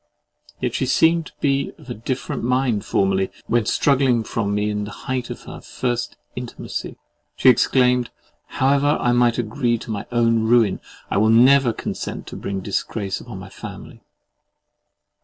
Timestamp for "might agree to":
9.11-9.91